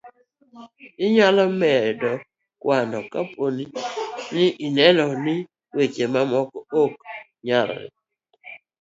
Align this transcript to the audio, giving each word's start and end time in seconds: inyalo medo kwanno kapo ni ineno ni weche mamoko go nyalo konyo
inyalo 1.05 1.43
medo 1.61 2.11
kwanno 2.61 2.99
kapo 3.11 3.43
ni 4.33 4.45
ineno 4.67 5.05
ni 5.23 5.35
weche 5.75 6.05
mamoko 6.13 6.57
go 6.69 6.83
nyalo 7.45 7.75
konyo 7.81 7.93